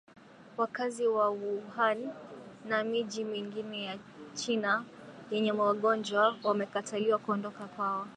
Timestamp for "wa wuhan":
1.07-2.09